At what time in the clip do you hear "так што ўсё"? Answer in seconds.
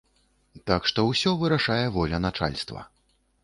0.69-1.35